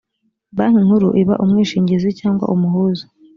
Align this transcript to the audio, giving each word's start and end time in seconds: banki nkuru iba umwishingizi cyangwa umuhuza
banki 0.57 0.81
nkuru 0.85 1.07
iba 1.21 1.35
umwishingizi 1.43 2.09
cyangwa 2.19 2.45
umuhuza 2.53 3.03